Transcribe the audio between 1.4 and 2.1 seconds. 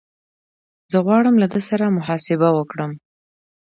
له ده سره